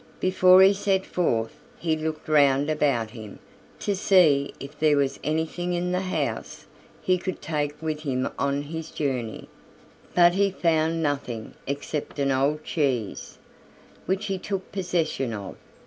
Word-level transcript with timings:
Before 0.19 0.63
he 0.63 0.73
set 0.73 1.05
forth 1.05 1.55
he 1.77 1.95
looked 1.95 2.27
round 2.27 2.71
about 2.71 3.11
him, 3.11 3.37
to 3.81 3.95
see 3.95 4.51
if 4.59 4.79
there 4.79 4.97
was 4.97 5.19
anything 5.23 5.73
in 5.73 5.91
the 5.91 5.99
house 6.01 6.65
he 7.03 7.19
could 7.19 7.39
take 7.39 7.79
with 7.83 7.99
him 8.01 8.27
on 8.39 8.63
his 8.63 8.89
journey; 8.89 9.47
but 10.15 10.33
he 10.33 10.49
found 10.49 11.03
nothing 11.03 11.53
except 11.67 12.17
an 12.17 12.31
old 12.31 12.63
cheese, 12.63 13.37
which 14.07 14.25
he 14.25 14.39
took 14.39 14.71
possession 14.71 15.33
of. 15.33 15.55